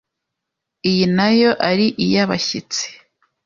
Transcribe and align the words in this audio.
iyi 0.89 1.05
na 1.17 1.27
yo 1.39 1.49
ari 1.69 1.85
iy'abashyitsi, 2.05 2.83